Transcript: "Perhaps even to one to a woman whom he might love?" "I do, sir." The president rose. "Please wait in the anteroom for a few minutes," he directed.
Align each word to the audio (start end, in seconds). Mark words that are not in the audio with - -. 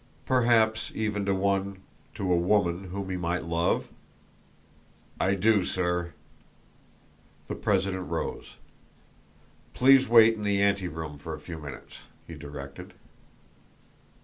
"Perhaps 0.25 0.91
even 0.95 1.27
to 1.27 1.35
one 1.35 1.83
to 2.15 2.33
a 2.33 2.35
woman 2.35 2.85
whom 2.85 3.11
he 3.11 3.17
might 3.17 3.43
love?" 3.45 3.87
"I 5.19 5.35
do, 5.35 5.63
sir." 5.63 6.13
The 7.47 7.53
president 7.53 8.09
rose. 8.09 8.55
"Please 9.75 10.09
wait 10.09 10.33
in 10.33 10.41
the 10.41 10.59
anteroom 10.59 11.19
for 11.19 11.35
a 11.35 11.39
few 11.39 11.59
minutes," 11.59 11.97
he 12.25 12.33
directed. 12.33 12.95